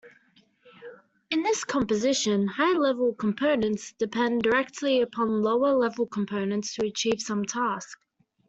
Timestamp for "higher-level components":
2.47-3.93